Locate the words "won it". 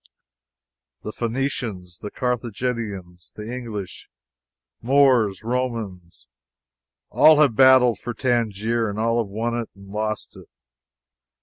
9.29-9.69